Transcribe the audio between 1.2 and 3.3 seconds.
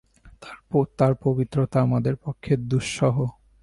পবিত্রতা আমাদের পক্ষে দুঃসহ।